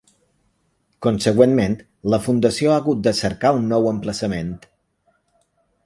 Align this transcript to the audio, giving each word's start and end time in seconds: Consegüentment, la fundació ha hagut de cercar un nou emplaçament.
Consegüentment, 1.05 1.75
la 2.15 2.19
fundació 2.29 2.73
ha 2.73 2.79
hagut 2.81 3.07
de 3.09 3.15
cercar 3.21 3.55
un 3.61 3.71
nou 3.75 3.89
emplaçament. 3.95 4.53